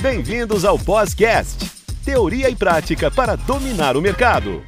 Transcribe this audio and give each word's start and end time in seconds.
Bem-vindos 0.00 0.64
ao 0.64 0.76
Podcast, 0.76 1.70
teoria 2.04 2.50
e 2.50 2.56
prática 2.56 3.12
para 3.12 3.36
dominar 3.36 3.96
o 3.96 4.02
mercado. 4.02 4.62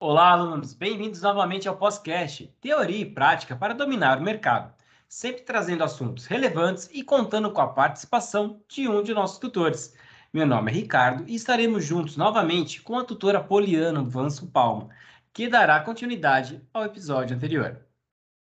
Olá, 0.00 0.30
alunos, 0.30 0.72
bem-vindos 0.72 1.20
novamente 1.20 1.68
ao 1.68 1.76
Podcast, 1.76 2.52
teoria 2.60 3.02
e 3.02 3.04
prática 3.04 3.54
para 3.54 3.74
dominar 3.74 4.18
o 4.18 4.22
mercado, 4.22 4.72
sempre 5.06 5.42
trazendo 5.42 5.84
assuntos 5.84 6.24
relevantes 6.26 6.88
e 6.92 7.04
contando 7.04 7.52
com 7.52 7.60
a 7.60 7.68
participação 7.68 8.60
de 8.68 8.88
um 8.88 9.02
de 9.02 9.12
nossos 9.12 9.38
tutores. 9.38 9.94
Meu 10.32 10.46
nome 10.46 10.72
é 10.72 10.74
Ricardo 10.74 11.24
e 11.28 11.34
estaremos 11.34 11.84
juntos 11.84 12.16
novamente 12.16 12.80
com 12.80 12.98
a 12.98 13.04
tutora 13.04 13.40
Poliana 13.40 14.02
Vanso 14.02 14.46
Palma, 14.46 14.88
que 15.32 15.46
dará 15.46 15.78
continuidade 15.80 16.60
ao 16.72 16.84
episódio 16.84 17.36
anterior. 17.36 17.85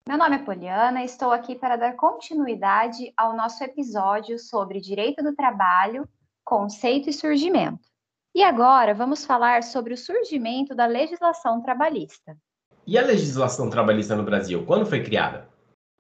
Meu 0.08 0.18
nome 0.18 0.38
é 0.38 0.40
Poliana 0.40 1.04
estou 1.04 1.34
aqui 1.34 1.54
para 1.54 1.76
dar 1.76 1.98
continuidade 1.98 3.12
ao 3.18 3.36
nosso 3.36 3.62
episódio 3.62 4.40
sobre 4.40 4.80
direito 4.80 5.22
do 5.22 5.36
trabalho, 5.36 6.08
conceito 6.46 7.10
e 7.10 7.14
surgimento. 7.14 7.90
E 8.34 8.42
agora 8.42 8.94
vamos 8.94 9.26
falar 9.26 9.64
sobre 9.64 9.94
o 9.94 9.98
surgimento 9.98 10.74
da 10.74 10.86
legislação 10.86 11.62
trabalhista. 11.62 12.38
E 12.86 12.98
a 12.98 13.02
legislação 13.02 13.70
trabalhista 13.70 14.16
no 14.16 14.24
Brasil, 14.24 14.66
quando 14.66 14.86
foi 14.86 15.04
criada? 15.04 15.50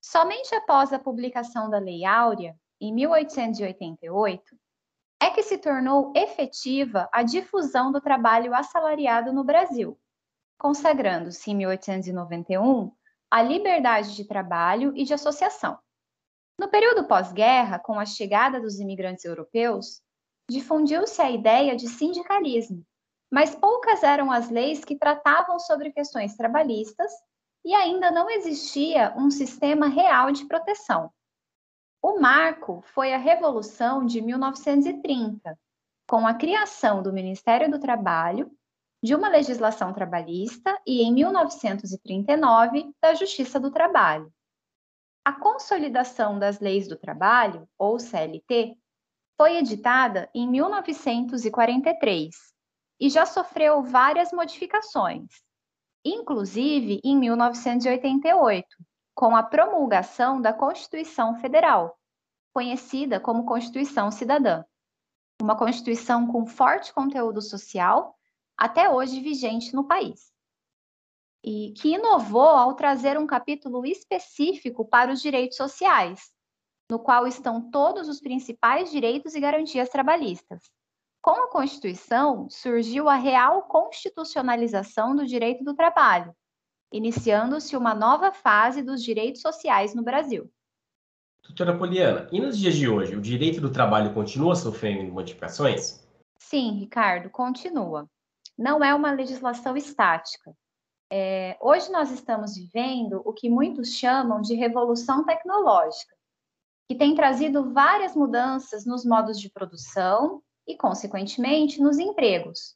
Somente 0.02 0.56
após 0.56 0.94
a 0.94 1.00
publicação 1.00 1.70
da 1.70 1.78
Lei 1.78 2.06
Áurea, 2.06 2.56
em 2.80 2.94
1888, 2.94 4.56
é 5.22 5.32
que 5.32 5.44
se 5.44 5.58
tornou 5.58 6.14
efetiva 6.16 7.10
a 7.12 7.24
difusão 7.24 7.92
do 7.92 8.00
trabalho 8.00 8.56
assalariado 8.56 9.34
no 9.34 9.44
Brasil, 9.44 10.00
consagrando-se 10.58 11.52
em 11.52 11.56
1891 11.56 12.90
a 13.30 13.42
liberdade 13.42 14.16
de 14.16 14.26
trabalho 14.26 14.94
e 14.96 15.04
de 15.04 15.14
associação. 15.14 15.78
No 16.60 16.70
período 16.70 17.08
pós-guerra, 17.08 17.78
com 17.78 18.00
a 18.00 18.06
chegada 18.06 18.60
dos 18.60 18.80
imigrantes 18.80 19.26
europeus, 19.26 20.02
difundiu-se 20.50 21.22
a 21.22 21.30
ideia 21.30 21.76
de 21.76 21.88
sindicalismo, 21.88 22.84
mas 23.32 23.54
poucas 23.54 24.02
eram 24.02 24.32
as 24.32 24.50
leis 24.50 24.84
que 24.84 24.98
tratavam 24.98 25.60
sobre 25.60 25.92
questões 25.92 26.36
trabalhistas 26.36 27.12
e 27.64 27.74
ainda 27.76 28.10
não 28.10 28.30
existia 28.30 29.14
um 29.18 29.30
sistema 29.30 29.88
real 29.88 30.32
de 30.32 30.46
proteção. 30.46 31.12
O 32.02 32.20
marco 32.20 32.82
foi 32.94 33.14
a 33.14 33.18
Revolução 33.18 34.06
de 34.06 34.22
1930, 34.22 35.60
com 36.10 36.26
a 36.26 36.34
criação 36.34 37.04
do 37.04 37.12
Ministério 37.12 37.70
do 37.70 37.80
Trabalho 37.80 38.50
de 39.08 39.16
uma 39.16 39.30
legislação 39.30 39.94
trabalhista 39.94 40.78
e, 40.86 41.02
em 41.02 41.14
1939, 41.14 42.94
da 43.02 43.14
Justiça 43.14 43.58
do 43.58 43.72
Trabalho. 43.72 44.30
A 45.24 45.32
Consolidação 45.32 46.38
das 46.38 46.60
Leis 46.60 46.90
do 46.90 46.98
Trabalho, 46.98 47.66
ou 47.78 47.98
CLT, 48.00 48.78
foi 49.38 49.56
editada 49.56 50.30
em 50.36 50.46
1943 50.50 52.36
e 53.00 53.10
já 53.10 53.26
sofreu 53.26 53.82
várias 53.82 54.34
modificações, 54.34 55.30
inclusive 56.04 57.00
em 57.02 57.18
1988, 57.18 58.68
com 59.16 59.38
a 59.38 59.44
promulgação 59.44 60.42
da 60.42 60.52
Constituição 60.52 61.34
Federal, 61.40 61.98
conhecida 62.54 63.22
como 63.22 63.46
Constituição 63.46 64.12
Cidadã. 64.12 64.66
Uma 65.42 65.56
Constituição 65.56 66.28
com 66.28 66.46
forte 66.46 66.94
conteúdo 66.94 67.42
social 67.42 68.18
até 68.58 68.90
hoje 68.90 69.22
vigente 69.22 69.74
no 69.76 69.84
país. 69.84 70.32
E 71.44 71.74
que 71.78 71.94
inovou 71.94 72.50
ao 72.50 72.74
trazer 72.74 73.18
um 73.18 73.28
capítulo 73.28 73.86
específico 73.86 74.84
para 74.84 75.12
os 75.12 75.22
direitos 75.22 75.56
sociais, 75.56 76.32
no 76.90 76.98
qual 76.98 77.28
estão 77.28 77.70
todos 77.70 78.10
os 78.10 78.20
principais 78.20 78.90
direitos 78.90 79.36
e 79.36 79.40
garantias 79.40 79.90
trabalhistas. 79.90 80.64
Com 81.22 81.44
a 81.44 81.50
Constituição, 81.50 82.50
surgiu 82.50 83.08
a 83.08 83.16
real 83.16 83.64
constitucionalização 83.64 85.16
do 85.16 85.26
direito 85.26 85.64
do 85.64 85.76
trabalho, 85.76 86.34
iniciando-se 86.92 87.76
uma 87.78 87.94
nova 87.94 88.32
fase 88.32 88.82
dos 88.82 89.04
direitos 89.04 89.42
sociais 89.42 89.94
no 89.94 90.04
Brasil. 90.04 90.50
Doutora 91.44 91.78
Poliana, 91.78 92.28
e 92.32 92.42
nos 92.42 92.58
dias 92.58 92.76
de 92.76 92.90
hoje, 92.90 93.16
o 93.16 93.22
direito 93.22 93.62
do 93.62 93.72
trabalho 93.72 94.14
continua 94.14 94.56
sofrendo 94.56 95.12
modificações? 95.12 96.06
Sim, 96.38 96.72
Ricardo, 96.80 97.30
continua 97.30 98.10
não 98.58 98.84
é 98.84 98.94
uma 98.96 99.12
legislação 99.12 99.78
estática. 99.78 100.56
É, 101.12 101.58
hoje 101.62 101.92
nós 101.92 102.12
estamos 102.12 102.56
vivendo 102.56 103.22
o 103.24 103.32
que 103.32 103.50
muitos 103.50 103.94
chamam 103.94 104.42
de 104.42 104.56
revolução 104.56 105.24
tecnológica, 105.24 106.16
que 106.90 106.96
tem 106.96 107.16
trazido 107.16 107.72
várias 107.72 108.16
mudanças 108.16 108.86
nos 108.86 109.06
modos 109.06 109.40
de 109.40 109.50
produção 109.50 110.42
e, 110.68 110.76
consequentemente, 110.76 111.82
nos 111.82 111.98
empregos, 111.98 112.76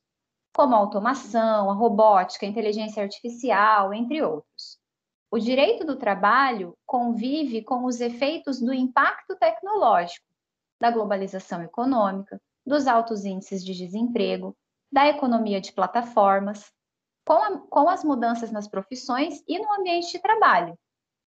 como 0.53 0.75
a 0.75 0.77
automação, 0.77 1.69
a 1.69 1.73
robótica, 1.73 2.45
a 2.45 2.49
inteligência 2.49 3.03
artificial, 3.03 3.93
entre 3.93 4.21
outros. 4.21 4.79
O 5.29 5.39
direito 5.39 5.85
do 5.85 5.95
trabalho 5.95 6.77
convive 6.85 7.63
com 7.63 7.85
os 7.85 8.01
efeitos 8.01 8.59
do 8.59 8.73
impacto 8.73 9.35
tecnológico, 9.37 10.25
da 10.79 10.91
globalização 10.91 11.61
econômica, 11.61 12.41
dos 12.65 12.85
altos 12.85 13.23
índices 13.23 13.63
de 13.63 13.73
desemprego, 13.73 14.55
da 14.91 15.07
economia 15.07 15.61
de 15.61 15.71
plataformas, 15.71 16.73
com, 17.25 17.33
a, 17.33 17.59
com 17.59 17.87
as 17.87 18.03
mudanças 18.03 18.51
nas 18.51 18.67
profissões 18.67 19.43
e 19.47 19.59
no 19.59 19.71
ambiente 19.73 20.11
de 20.11 20.19
trabalho, 20.19 20.77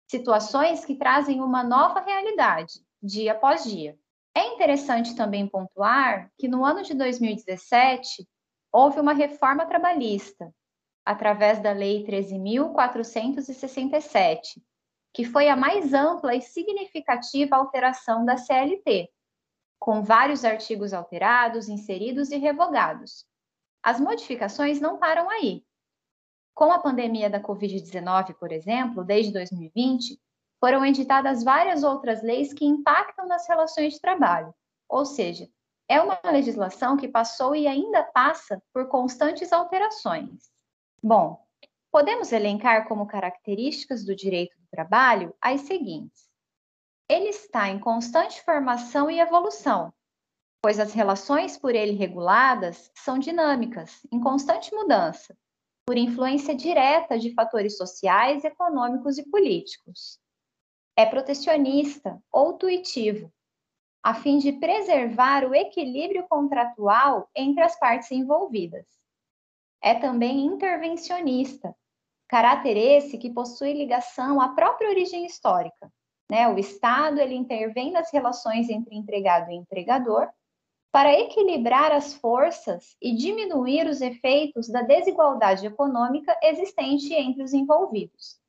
situações 0.10 0.86
que 0.86 0.96
trazem 0.96 1.42
uma 1.42 1.64
nova 1.64 2.00
realidade, 2.02 2.82
dia 3.02 3.32
após 3.34 3.64
dia. 3.64 3.98
É 4.36 4.54
interessante 4.54 5.16
também 5.16 5.48
pontuar 5.48 6.30
que 6.38 6.48
no 6.48 6.64
ano 6.64 6.84
de 6.84 6.94
2017 6.94 8.28
houve 8.72 9.00
uma 9.00 9.14
reforma 9.14 9.66
trabalhista, 9.66 10.54
através 11.04 11.60
da 11.60 11.72
Lei 11.72 12.06
13.467, 12.06 14.62
que 15.14 15.26
foi 15.26 15.50
a 15.50 15.56
mais 15.56 15.92
ampla 15.94 16.36
e 16.36 16.42
significativa 16.42 17.56
alteração 17.56 18.24
da 18.24 18.38
CLT, 18.38 19.10
com 19.80 20.04
vários 20.04 20.46
artigos 20.46 20.94
alterados, 20.94 21.68
inseridos 21.70 22.30
e 22.30 22.38
revogados, 22.38 23.27
as 23.88 24.02
modificações 24.02 24.82
não 24.82 24.98
param 24.98 25.30
aí. 25.30 25.64
Com 26.54 26.74
a 26.74 26.78
pandemia 26.78 27.30
da 27.30 27.40
Covid-19, 27.40 28.34
por 28.34 28.52
exemplo, 28.52 29.02
desde 29.02 29.32
2020, 29.32 30.20
foram 30.60 30.86
editadas 30.86 31.42
várias 31.42 31.86
outras 31.86 32.22
leis 32.22 32.52
que 32.52 32.66
impactam 32.66 33.26
nas 33.26 33.48
relações 33.48 33.94
de 33.94 34.02
trabalho, 34.02 34.54
ou 34.90 35.06
seja, 35.06 35.50
é 35.88 36.02
uma 36.02 36.20
legislação 36.26 36.98
que 36.98 37.08
passou 37.08 37.56
e 37.56 37.66
ainda 37.66 38.04
passa 38.04 38.62
por 38.74 38.90
constantes 38.90 39.54
alterações. 39.54 40.52
Bom, 41.02 41.42
podemos 41.90 42.34
elencar 42.34 42.90
como 42.90 43.08
características 43.08 44.04
do 44.04 44.14
direito 44.14 44.60
do 44.60 44.68
trabalho 44.70 45.34
as 45.40 45.62
seguintes: 45.62 46.28
ele 47.08 47.30
está 47.30 47.70
em 47.70 47.80
constante 47.80 48.44
formação 48.44 49.10
e 49.10 49.22
evolução, 49.22 49.94
pois 50.62 50.80
as 50.80 50.94
relações 50.94 51.58
por 51.58 51.76
ele 51.76 51.94
reguladas 51.94 52.92
são 52.96 53.20
dinâmicas, 53.20 54.06
em 54.12 54.20
constante 54.20 54.74
mudança, 54.74 55.38
por 55.86 55.98
influência 55.98 56.56
direta 56.56 57.18
de 57.18 57.34
fatores 57.34 57.78
sociais, 57.78 58.44
econômicos 58.44 59.18
e 59.18 59.30
políticos. 59.30 60.20
É 60.98 61.06
protecionista 61.06 62.22
ou 62.32 62.54
tuitivo, 62.54 63.32
a 64.04 64.14
fim 64.14 64.38
de 64.38 64.52
preservar 64.54 65.46
o 65.46 65.54
equilíbrio 65.54 66.28
contratual 66.28 67.30
entre 67.36 67.64
as 67.64 67.78
partes 67.80 68.12
envolvidas. 68.12 68.86
É 69.82 69.96
também 69.96 70.46
intervencionista, 70.46 71.76
caráter 72.28 72.76
esse 72.76 73.18
que 73.18 73.34
possui 73.34 73.74
ligação 73.74 74.42
à 74.42 74.50
própria 74.50 74.90
origem 74.90 75.26
histórica. 75.26 75.92
Né? 76.30 76.48
O 76.48 76.58
Estado 76.58 77.20
ele 77.20 77.36
intervém 77.36 77.92
nas 77.92 78.12
relações 78.12 78.70
entre 78.70 78.96
empregado 78.96 79.52
e 79.52 79.56
empregador 79.56 80.28
para 80.92 81.14
equilibrar 81.14 81.92
as 81.92 82.14
forças 82.14 82.96
e 83.02 83.16
diminuir 83.16 83.88
os 83.88 84.02
efeitos 84.02 84.68
da 84.70 84.82
desigualdade 84.82 85.66
econômica 85.66 86.38
existente 86.42 87.14
entre 87.14 87.44
os 87.44 87.54
envolvidos. 87.54 88.40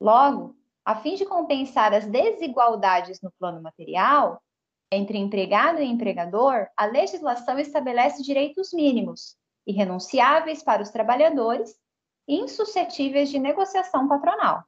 Logo, 0.00 0.56
a 0.84 0.96
fim 0.96 1.14
de 1.14 1.24
compensar 1.24 1.94
as 1.94 2.06
desigualdades 2.06 3.20
no 3.20 3.30
plano 3.32 3.62
material, 3.62 4.42
entre 4.90 5.18
empregado 5.18 5.80
e 5.80 5.86
empregador, 5.86 6.66
a 6.76 6.86
legislação 6.86 7.58
estabelece 7.58 8.22
direitos 8.22 8.72
mínimos, 8.72 9.36
irrenunciáveis 9.66 10.62
para 10.62 10.82
os 10.82 10.90
trabalhadores 10.90 11.78
e 12.26 12.36
insuscetíveis 12.36 13.30
de 13.30 13.38
negociação 13.38 14.08
patronal. 14.08 14.64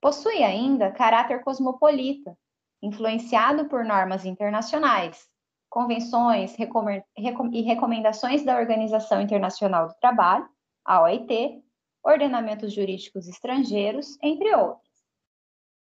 Possui 0.00 0.42
ainda 0.42 0.90
caráter 0.90 1.42
cosmopolita, 1.42 2.36
influenciado 2.82 3.66
por 3.66 3.84
normas 3.84 4.24
internacionais, 4.24 5.28
convenções 5.76 6.56
e 6.58 7.60
recomendações 7.60 8.42
da 8.42 8.56
Organização 8.56 9.20
Internacional 9.20 9.88
do 9.88 9.94
Trabalho, 10.00 10.48
a 10.82 11.02
OIT, 11.02 11.62
ordenamentos 12.02 12.72
jurídicos 12.72 13.28
estrangeiros, 13.28 14.16
entre 14.22 14.54
outros. 14.54 14.90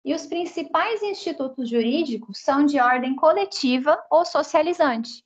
e 0.05 0.13
os 0.13 0.27
principais 0.27 1.01
institutos 1.05 1.71
jurídicos 1.71 2.41
são 2.41 2.67
de 2.67 2.81
ordem 2.81 3.15
coletiva 3.15 3.97
ou 4.11 4.25
socializante, 4.25 5.25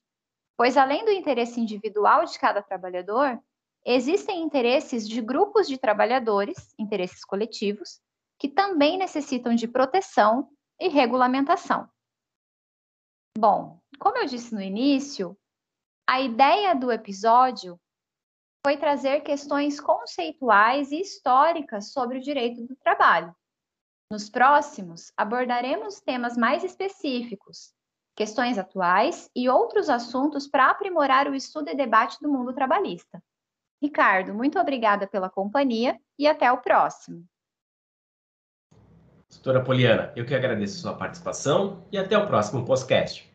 pois 0.54 0.76
além 0.76 1.02
do 1.02 1.10
interesse 1.10 1.58
individual 1.58 2.26
de 2.26 2.38
cada 2.38 2.60
trabalhador, 2.62 3.40
existem 3.87 4.43
interesses 4.43 5.08
de 5.08 5.22
grupos 5.22 5.66
de 5.66 5.78
trabalhadores, 5.78 6.75
interesses 6.78 7.25
coletivos, 7.25 8.02
que 8.38 8.49
também 8.49 8.99
necessitam 8.99 9.54
de 9.54 9.66
proteção 9.66 10.50
e 10.78 10.88
regulamentação. 10.88 11.88
Bom, 13.37 13.81
como 13.99 14.19
eu 14.19 14.26
disse 14.26 14.55
no 14.55 14.61
início, 14.61 15.37
a 16.06 16.20
ideia 16.20 16.75
do 16.75 16.93
episódio 16.93 17.81
foi 18.64 18.76
trazer 18.76 19.23
questões 19.23 19.81
conceituais 19.81 20.93
e 20.93 21.00
históricas 21.00 21.93
sobre 21.93 22.19
o 22.19 22.20
direito 22.20 22.62
do 22.67 22.76
trabalho. 22.76 23.34
Nos 24.11 24.29
próximos, 24.29 25.11
abordaremos 25.17 26.00
temas 26.00 26.37
mais 26.37 26.62
específicos, 26.62 27.73
questões 28.14 28.58
atuais 28.58 29.31
e 29.35 29.49
outros 29.49 29.88
assuntos 29.88 30.46
para 30.46 30.70
aprimorar 30.70 31.28
o 31.28 31.35
estudo 31.35 31.70
e 31.70 31.75
debate 31.75 32.19
do 32.20 32.31
mundo 32.31 32.52
trabalhista. 32.52 33.23
Ricardo, 33.82 34.35
muito 34.35 34.61
obrigada 34.61 35.08
pela 35.08 35.31
companhia 35.31 35.99
e 36.19 36.28
até 36.28 36.52
o 36.52 36.61
próximo. 36.61 37.26
Doutora 39.32 39.64
Poliana, 39.64 40.12
eu 40.14 40.25
que 40.25 40.34
agradeço 40.34 40.79
a 40.79 40.81
sua 40.82 40.94
participação 40.94 41.84
e 41.90 41.99
até 41.99 42.17
o 42.17 42.26
próximo 42.26 42.64
podcast. 42.64 43.31